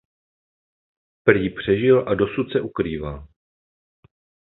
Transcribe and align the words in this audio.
Prý 1.23 1.49
přežil 1.49 2.09
a 2.09 2.13
dosud 2.15 2.51
se 2.53 2.61
ukrýval. 2.61 3.27